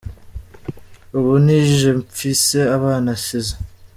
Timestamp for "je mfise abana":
1.77-3.09